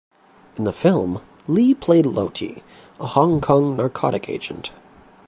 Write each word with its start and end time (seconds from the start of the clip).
In 0.57 0.63
the 0.63 0.73
film, 0.73 1.21
Lee 1.47 1.75
played 1.75 2.07
Loti, 2.07 2.63
a 2.99 3.05
Hong 3.05 3.39
Kong 3.39 3.77
narcotic 3.77 4.29
agent. 4.29 4.71